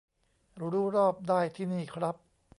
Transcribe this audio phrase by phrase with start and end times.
[0.59, 2.15] รู้รอบได้ที่นี่ครับ